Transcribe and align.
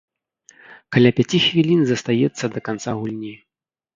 Каля 0.95 1.11
пяці 1.19 1.37
хвілін 1.47 1.81
застаецца 1.91 2.45
да 2.57 2.65
канца 2.69 2.95
гульні. 3.03 3.33